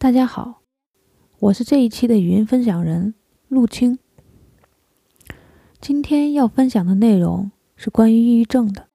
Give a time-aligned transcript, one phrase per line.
[0.00, 0.62] 大家好，
[1.40, 3.14] 我是这一期的语音分享人
[3.48, 3.98] 陆青。
[5.80, 8.86] 今天要分享的内容是关于抑郁症的。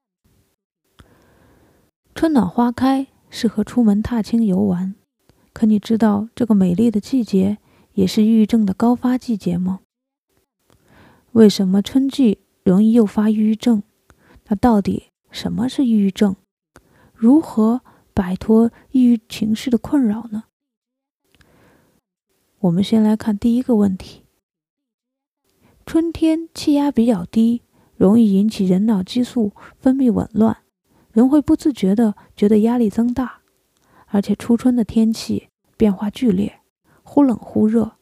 [2.16, 4.96] 春暖花开，适合出门踏青游玩。
[5.52, 7.58] 可你知道这个美丽的季节
[7.96, 9.82] 也是抑郁症的高发季节吗？
[11.34, 13.84] 为什么春季容易诱发抑郁症？
[14.48, 16.38] 那到底什么是抑郁症？
[17.14, 17.82] 如何
[18.14, 20.46] 摆脱抑郁情绪的困扰呢？
[22.64, 24.22] 我们先来看第一个问题：
[25.86, 27.62] 春天气压比较低，
[27.98, 30.60] 容易引起人脑激素分泌紊乱，
[31.12, 33.42] 人会不自觉的觉得压力增大，
[34.06, 36.62] 而且初春的天气变化剧烈，
[37.04, 37.98] 忽冷忽热。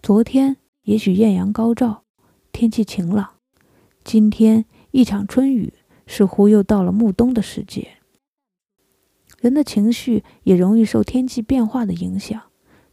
[0.00, 2.04] 昨天也许艳阳高照，
[2.50, 3.34] 天气晴朗，
[4.02, 5.74] 今天一场春雨，
[6.06, 7.98] 似乎又到了暮冬的时节。
[9.38, 12.40] 人的情绪也容易受天气变化的影响。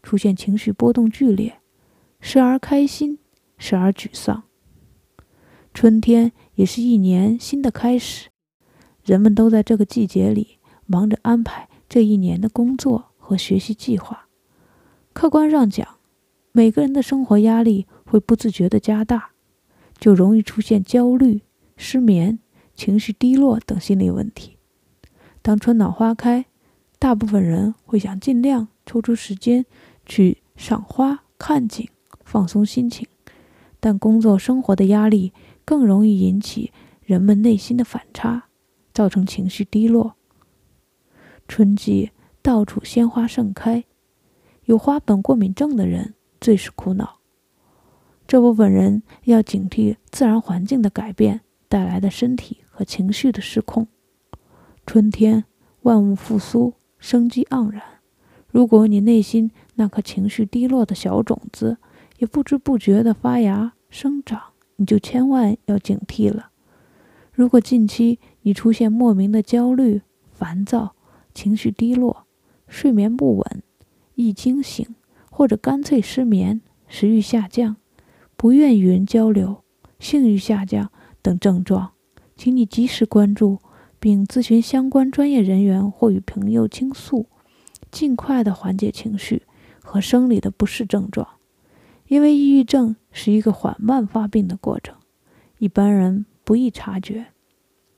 [0.09, 1.59] 出现情绪波动剧烈，
[2.19, 3.19] 时而开心，
[3.59, 4.41] 时而沮丧。
[5.71, 8.29] 春天也是一年新的开始，
[9.05, 14.27] 人们都在这个季节里忙着安排这一年的工作和学习计划。
[15.13, 15.87] 客观上讲，
[16.53, 19.33] 每个人的生活压力会不自觉地加大，
[19.99, 21.41] 就容易出现焦虑、
[21.77, 22.39] 失眠、
[22.73, 24.57] 情绪低落等心理问题。
[25.43, 26.47] 当春暖花开，
[26.97, 29.67] 大部分人会想尽量抽出时间。
[30.09, 31.87] 去赏花、看景、
[32.25, 33.07] 放松心情，
[33.79, 35.31] 但工作生活的压力
[35.63, 38.49] 更容易引起人们内心的反差，
[38.91, 40.15] 造成情绪低落。
[41.47, 43.85] 春季到处鲜花盛开，
[44.65, 47.19] 有花粉过敏症的人最是苦恼。
[48.27, 53.87] 这部分人要警惕自然环境的改变带来的身体和情绪的失控。
[54.85, 55.45] 春天，
[55.81, 57.81] 万物复苏，生机盎然。
[58.51, 61.77] 如果你内心那颗情绪低落的小种子
[62.17, 64.41] 也不知不觉地发芽生长，
[64.75, 66.49] 你就千万要警惕了。
[67.31, 70.01] 如果近期你出现莫名的焦虑、
[70.33, 70.95] 烦躁、
[71.33, 72.25] 情绪低落、
[72.67, 73.63] 睡眠不稳、
[74.15, 74.85] 易惊醒，
[75.31, 76.59] 或者干脆失眠、
[76.89, 77.77] 食欲下降、
[78.35, 79.63] 不愿与人交流、
[79.97, 81.93] 性欲下降等症状，
[82.35, 83.59] 请你及时关注，
[83.97, 87.27] 并咨询相关专业人员或与朋友倾诉。
[87.89, 89.43] 尽快的缓解情绪
[89.81, 91.27] 和生理的不适症状，
[92.07, 94.95] 因为抑郁症是一个缓慢发病的过程，
[95.57, 97.27] 一般人不易察觉，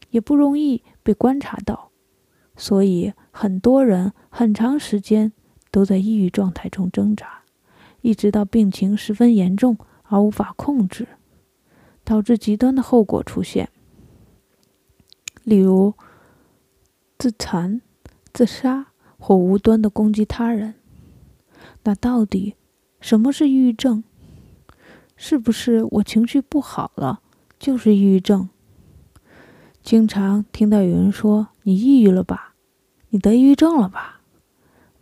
[0.09, 1.91] 也不容易被观察到，
[2.55, 5.31] 所以很多人很长时间
[5.69, 7.43] 都在抑郁状态中挣扎，
[8.01, 11.07] 一直到病情十分严重而无法控制，
[12.03, 13.69] 导致极端的后果出现，
[15.43, 15.93] 例如
[17.17, 17.81] 自残、
[18.33, 18.87] 自杀。
[19.23, 20.73] 或无端的攻击他人，
[21.83, 22.55] 那到底
[22.99, 24.03] 什么是抑郁症？
[25.15, 27.21] 是不是我情绪不好了
[27.59, 28.49] 就是抑郁症？
[29.81, 32.55] 经常听到有人说：“你抑郁了吧？
[33.09, 34.21] 你得抑郁症了吧？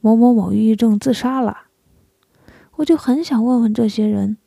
[0.02, 1.68] 某某某抑郁症自杀了。”
[2.78, 4.38] 我就很想问问这些人：“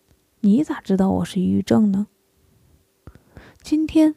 [0.40, 2.06] 你咋知道我是抑郁症呢？”
[3.62, 4.14] 今天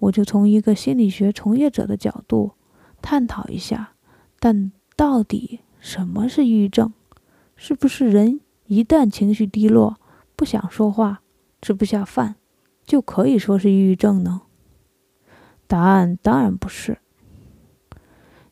[0.00, 2.52] 我就从一个心理学从业者的角度
[3.00, 3.94] 探讨一下，
[4.38, 4.72] 但。
[4.96, 6.92] 到底什么是抑郁症？
[7.66, 9.98] 是不是人一旦情绪低落、
[10.36, 11.22] 不想说话、
[11.62, 12.36] 吃不下饭，
[12.84, 14.42] 就可以说是抑郁症呢？
[15.66, 16.98] 答案当然不是。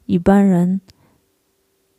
[0.07, 0.81] 一般人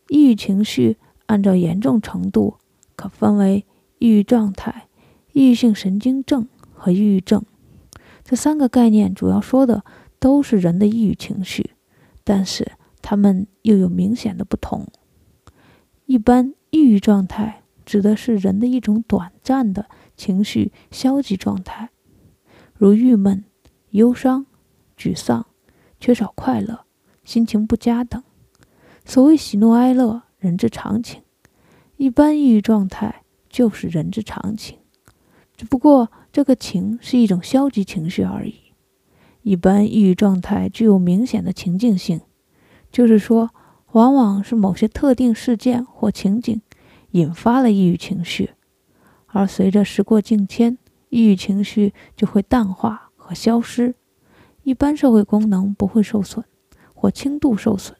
[0.09, 0.97] 抑郁情绪
[1.27, 2.55] 按照严重程度，
[2.95, 3.63] 可分为
[3.99, 4.87] 抑郁状态、
[5.33, 7.45] 抑郁性神经症和抑郁症。
[8.23, 9.85] 这三个概念主要说的
[10.17, 11.75] 都是人的抑郁情绪，
[12.23, 12.71] 但是。
[13.05, 14.87] 他们又有明显的不同。
[16.05, 19.85] 一般抑郁状态指的是人的一种短暂的
[20.17, 21.91] 情绪消极状态，
[22.73, 23.45] 如郁闷、
[23.91, 24.47] 忧伤、
[24.97, 25.45] 沮丧、
[25.99, 26.85] 缺少快乐、
[27.23, 28.23] 心情不佳等。
[29.05, 31.21] 所谓喜怒哀乐，人之常情。
[31.97, 34.79] 一般抑郁状态就是人之常情，
[35.55, 38.55] 只不过这个情是一种消极情绪而已。
[39.43, 42.21] 一般抑郁状态具有明显的情境性。
[42.91, 43.51] 就是说，
[43.93, 46.61] 往往是某些特定事件或情景
[47.11, 48.51] 引发了抑郁情绪，
[49.27, 50.77] 而随着时过境迁，
[51.09, 53.95] 抑郁情绪就会淡化和消失。
[54.63, 56.43] 一般社会功能不会受损
[56.93, 57.95] 或轻度受损，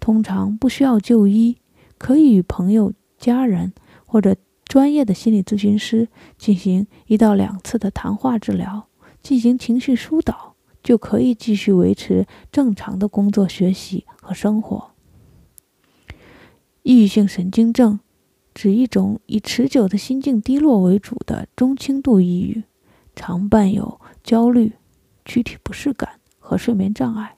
[0.00, 1.58] 通常不需要就医，
[1.96, 3.72] 可以与朋友、家人
[4.04, 8.88] 或者专业的心理咨询师进行一到两次的谈话治疗，
[9.22, 10.56] 进行情绪疏导。
[10.82, 14.89] 就可以继续维持正常的工作、学习和生活。
[16.82, 18.00] 抑郁性神经症
[18.54, 22.64] 指一种以持久的心境低落为主的中轻度抑郁，
[23.14, 24.72] 常伴有焦虑、
[25.24, 27.36] 躯体不适感和睡眠障碍，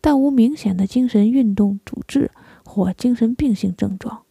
[0.00, 2.30] 但无明显的精神运动阻滞
[2.64, 4.22] 或精神病性症状，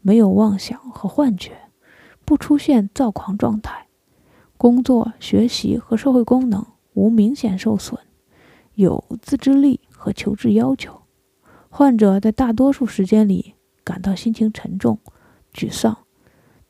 [0.00, 1.52] 没有妄想和幻觉，
[2.24, 3.86] 不出现躁狂状态，
[4.56, 8.00] 工作、学习和社会功能无明显受损，
[8.74, 11.02] 有自制力和求治要求。
[11.70, 13.54] 患者在大多数时间里
[13.88, 14.98] 感到心情沉重、
[15.54, 16.04] 沮丧，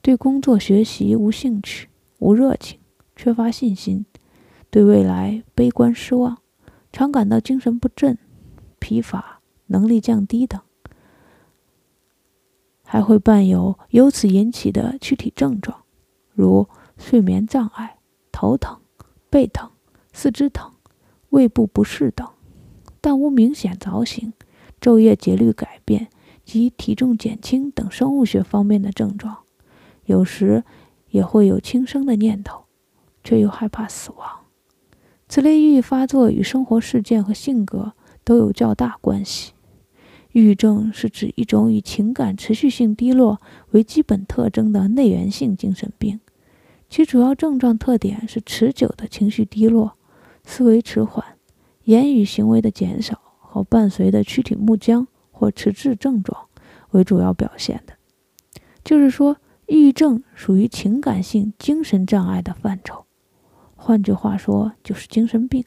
[0.01, 1.89] 对工作学习无兴趣、
[2.21, 2.79] 无热情、
[3.17, 4.07] 缺乏信心，
[4.71, 6.39] 对未来悲观失望，
[6.93, 8.17] 常感到精神不振、
[8.79, 10.61] 疲乏、能力降低等，
[12.85, 15.83] 还会伴有由此引起的躯体症状，
[16.33, 17.99] 如睡眠障碍、
[18.31, 18.79] 头疼、
[19.29, 19.69] 背疼、
[20.13, 20.73] 四肢疼、
[21.31, 22.29] 胃部不适等，
[23.01, 24.33] 但无明显早醒。
[24.81, 26.09] 昼夜节律改变
[26.49, 29.37] 及体重减轻等生物学方面的症状，
[30.07, 30.65] 有时
[31.11, 32.65] 也会有轻生的念头，
[33.23, 34.27] 却又害怕死亡。
[35.29, 37.93] 此类抑郁发作与生活事件和性格
[38.25, 39.53] 都有较大关系。
[40.33, 43.43] 抑郁症是指一种以情感持续性低落
[43.73, 46.19] 为基本特征的内源性精神病，
[46.89, 49.99] 其主要症状特点是持久的情绪低落、
[50.45, 51.37] 思维迟缓、
[51.85, 53.21] 言语行为的减少。
[53.51, 55.07] 和伴随的躯体木僵
[55.39, 56.49] 或迟滞症状
[56.91, 57.93] 为主要表现的，
[58.83, 59.37] 就是说，
[59.67, 63.07] 抑郁症属于情感性精神障碍的范畴。
[63.77, 65.65] 换句话说，就是精神病。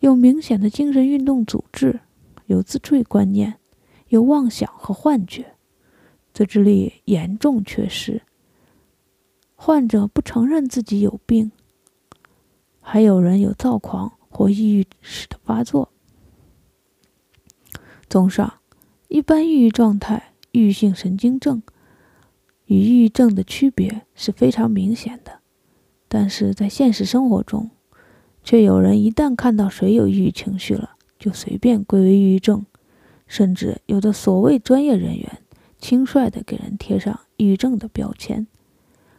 [0.00, 2.00] 有明显的精神运动阻滞，
[2.44, 3.58] 有自坠观念，
[4.08, 5.54] 有妄想和幻觉，
[6.34, 8.20] 自制力严重缺失。
[9.54, 11.50] 患者不承认自己有病，
[12.82, 14.12] 还有人有躁狂。
[14.36, 15.93] 或抑郁时的发作。
[18.14, 18.60] 综上，
[19.08, 21.64] 一般抑郁状态、抑郁性神经症
[22.66, 25.40] 与抑郁症的区别是非常明显的。
[26.06, 27.70] 但是在现实生活中，
[28.44, 32.64] 却有人一旦看到谁有抑郁情绪了，就随便归为抑郁症，
[33.26, 35.42] 甚至有的所谓专业人员
[35.80, 38.46] 轻率地给人贴上抑郁症的标签。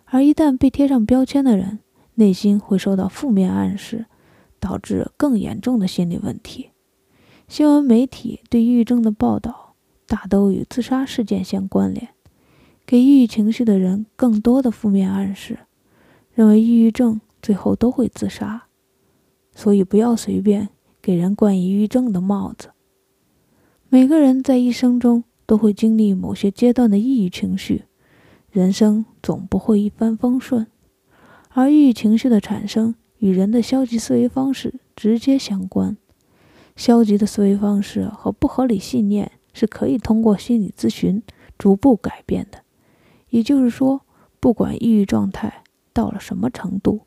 [0.05, 1.79] 而一旦被贴上标签的人，
[2.13, 4.05] 内心会受到负面暗示。
[4.57, 6.69] 导致更严重的心理问题。
[7.47, 9.75] 新闻媒体对抑郁症的报道
[10.07, 12.09] 大都与自杀事件相关联，
[12.85, 15.59] 给抑郁情绪的人更多的负面暗示，
[16.33, 18.63] 认为抑郁症最后都会自杀。
[19.53, 20.69] 所以不要随便
[21.01, 22.71] 给人冠以抑郁症的帽子。
[23.89, 27.83] 每个人在一生中都会经历某些阶段的抑郁情绪，
[28.51, 30.67] 人生总不会一帆风顺，
[31.49, 32.95] 而抑郁情绪的产生。
[33.19, 35.95] 与人的消极思维方式直接相关。
[36.75, 41.23] 消极的思维方式和不合理信念是可以通过心理咨询
[41.57, 42.59] 逐步改变的。
[43.29, 44.01] 也就是说，
[44.39, 45.63] 不管抑郁状态
[45.93, 47.01] 到了什么程度，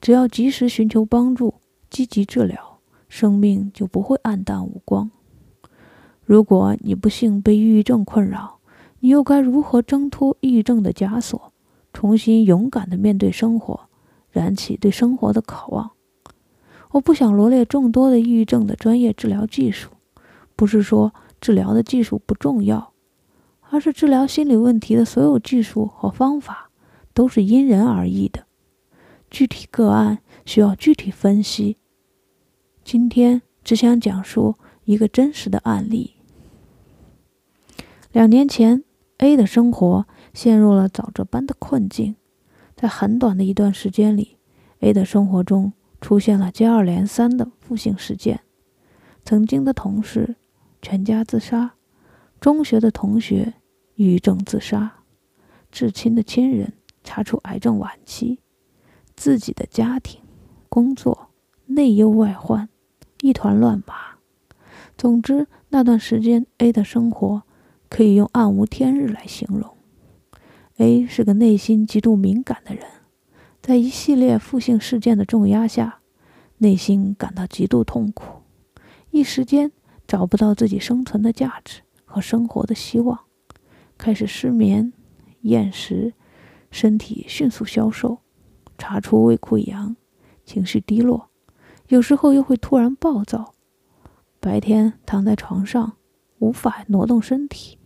[0.00, 1.54] 只要及时寻求帮助、
[1.90, 2.78] 积极治疗，
[3.08, 5.10] 生命就不会黯淡无光。
[6.24, 8.58] 如果你不幸被抑郁症困扰，
[9.00, 11.52] 你又该如何挣脱抑郁症的枷锁，
[11.92, 13.88] 重新勇敢地面对生活？
[14.30, 15.92] 燃起对生活的渴望。
[16.96, 19.90] 我不想罗列众多的抑郁症的专业治疗技术，
[20.54, 21.12] 不是说
[21.42, 22.94] 治疗的技术不重要，
[23.68, 26.70] 而是治疗心理问题的所有技术和方法
[27.12, 28.46] 都是因人而异的，
[29.30, 31.76] 具体个案需要具体分析。
[32.82, 36.14] 今天只想讲述一个真实的案例。
[38.10, 38.84] 两年前
[39.18, 42.16] ，A 的生活陷入了沼泽般的困境。
[42.74, 44.38] 在很短的一段时间里
[44.80, 48.40] ，A 的生活中出现了接二连三的负性事件：
[49.24, 50.36] 曾经的同事
[50.80, 51.74] 全家自杀，
[52.40, 53.54] 中学的同学
[53.94, 55.00] 抑郁症自杀，
[55.70, 58.40] 至亲的亲人查出癌症晚期，
[59.16, 60.20] 自己的家庭、
[60.68, 61.30] 工作
[61.66, 62.68] 内忧外患，
[63.22, 64.16] 一团乱麻。
[64.96, 67.42] 总之，那段时间 A 的生活
[67.88, 69.76] 可以用暗无天日来形容。
[70.76, 72.84] A 是个内心极度敏感的人，
[73.66, 75.98] 在一系列负性事件的重压下，
[76.58, 78.42] 内心感到极度痛苦，
[79.10, 79.72] 一时间
[80.06, 83.18] 找不到自己生存的价值和生活的希望，
[83.98, 84.92] 开始失眠、
[85.40, 86.14] 厌食，
[86.70, 88.18] 身体迅速消瘦，
[88.78, 89.96] 查出胃溃疡，
[90.44, 91.28] 情绪低落，
[91.88, 93.52] 有时候又会突然暴躁，
[94.38, 95.94] 白天躺在床上
[96.38, 97.80] 无法挪动身体，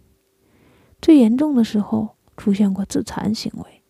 [1.00, 2.16] 最严重的时候。
[2.36, 3.82] 出现过自残行为。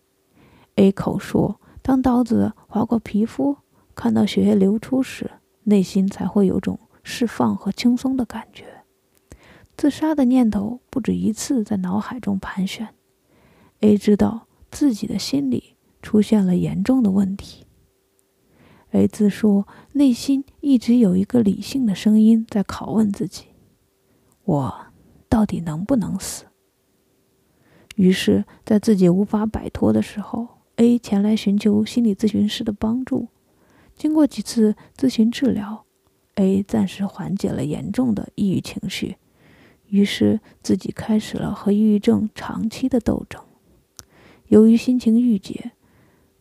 [0.75, 3.57] A 口说，当刀子划过皮肤，
[3.95, 5.31] 看到血液流出时，
[5.63, 8.65] 内心才会有种释放和轻松的感觉。
[9.75, 12.89] 自杀的念头不止一次在脑海中盘旋。
[13.79, 17.65] A 知道自己的心理出现了严重的问题。
[18.91, 23.45] A 自说，内心一直有一个理性的声音在拷问自己
[24.45, 24.85] ：“我
[25.27, 26.45] 到底能不能死？”
[27.95, 30.47] 于是，在自己无法摆脱的时候
[30.81, 33.27] ，A 前来寻求心理咨询师的帮助。
[33.95, 35.85] 经过几次咨询治疗
[36.33, 39.17] ，A 暂时缓解了严重的抑郁情绪。
[39.89, 43.39] 于是，自己开始了和抑郁症长期的斗争。
[44.47, 45.73] 由于心情郁结，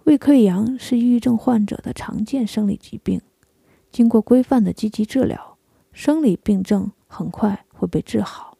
[0.04, 3.20] 胃溃疡是抑郁症患者的常见生理疾病。
[3.92, 5.58] 经过规范的积极治疗，
[5.92, 8.56] 生理病症很快会被治好。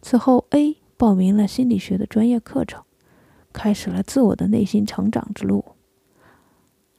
[0.00, 2.84] 此后，A 报名了心理学的专业课程，
[3.52, 5.64] 开始了自我的内心成长之路。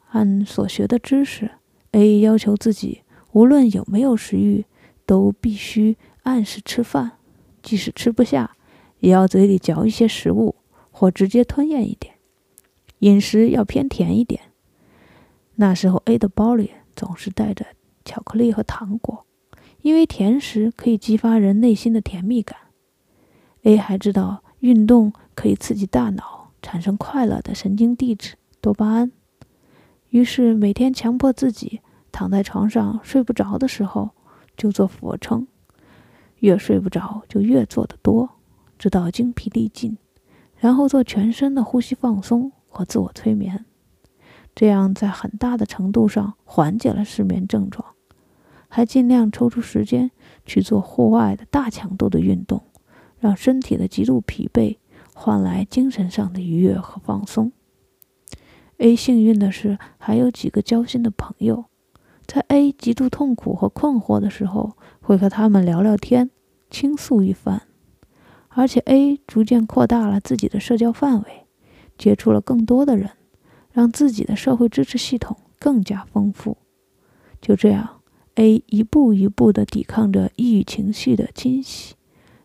[0.10, 1.52] 按所学的知识
[1.92, 4.66] ，A 要求自己无论有没有食欲，
[5.06, 5.98] 都必须。
[6.24, 7.14] 按时吃饭，
[7.64, 8.56] 即使吃不下，
[9.00, 10.54] 也要嘴里嚼一些食物，
[10.92, 12.14] 或直接吞咽一点。
[13.00, 14.40] 饮食要偏甜一点。
[15.56, 17.66] 那时候，A 的包里总是带着
[18.06, 19.26] 巧克力和糖果，
[19.82, 22.56] 因为甜食可以激发人内心的甜蜜感。
[23.64, 29.12] A 还知道运动可以刺激大脑，产生快乐的神经递质多巴胺，
[30.10, 34.12] 于是每天强迫自己躺在床上睡不着的时候
[34.56, 35.48] 就做俯卧撑。
[36.40, 38.28] 越睡不着，就越做得多，
[38.80, 39.96] 直到精疲力尽，
[40.58, 43.64] 然后做全身的呼吸放松和自我催眠，
[44.56, 47.86] 这样在很大的程度上缓解了失眠症状，
[48.68, 50.10] 还尽量抽出时间
[50.44, 52.64] 去做户外的大强度的运动，
[53.20, 54.78] 让身体的极度疲惫
[55.14, 57.52] 换来精神上的愉悦和放松。
[58.78, 61.66] A 幸运的是，还有几个交心的朋友。
[62.26, 66.32] 在 A 极度痛苦和困惑的时候，会和他们聊聊天，
[66.70, 67.64] 倾诉一番。
[68.50, 71.46] 而且 A 逐渐扩大了自己的社交范围，
[71.98, 73.12] 接触了更多的人，
[73.72, 76.58] 让自己的社会支持系统更加丰富。
[77.42, 78.02] 就这样
[78.36, 81.96] ，A 一步一步地抵抗着抑郁情绪的侵袭，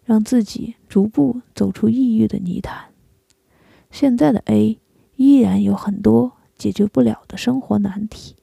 [0.06, 2.86] 让自己逐步走出抑郁的泥潭。
[3.90, 4.78] 现在的 A
[5.16, 8.34] 依然有很多解决不了的生活难题。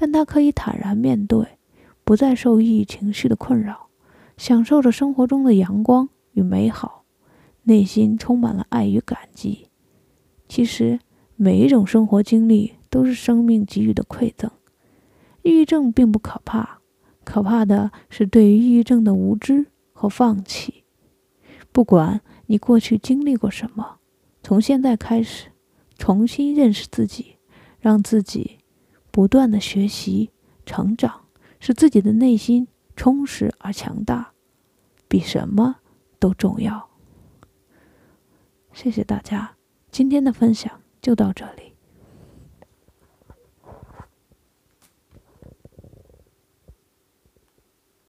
[0.00, 1.58] 但他可以坦然面对，
[2.04, 3.88] 不再受抑郁情绪的困扰，
[4.36, 7.04] 享受着生活中的阳光与美好，
[7.64, 9.66] 内心充满了爱与感激。
[10.46, 11.00] 其实，
[11.34, 14.48] 每一种生活经历都是生命给予的馈赠。
[15.42, 16.78] 抑郁症并不可怕，
[17.24, 20.84] 可怕的是对于抑郁症的无知和放弃。
[21.78, 23.98] 不管你过去经历过什么，
[24.42, 25.52] 从现在开始，
[25.96, 27.36] 重新认识自己，
[27.78, 28.58] 让自己。
[29.12, 30.32] 不断的学习、
[30.66, 31.26] 成长，
[31.60, 32.66] 使自己的内心
[32.96, 34.32] 充实而强大，
[35.06, 35.76] 比什么
[36.18, 36.88] 都重要。
[38.72, 39.54] 谢谢大家，
[39.92, 41.67] 今天的分享就到这里。